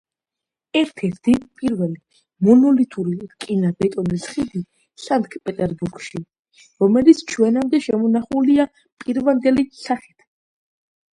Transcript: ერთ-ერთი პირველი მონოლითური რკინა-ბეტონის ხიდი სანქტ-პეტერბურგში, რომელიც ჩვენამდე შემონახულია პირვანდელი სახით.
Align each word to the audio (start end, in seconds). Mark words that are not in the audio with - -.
ერთ-ერთი 0.79 1.33
პირველი 1.59 1.99
მონოლითური 2.47 3.13
რკინა-ბეტონის 3.33 4.25
ხიდი 4.31 4.61
სანქტ-პეტერბურგში, 5.03 6.21
რომელიც 6.85 7.23
ჩვენამდე 7.33 7.83
შემონახულია 7.89 8.67
პირვანდელი 9.05 9.67
სახით. 9.83 10.19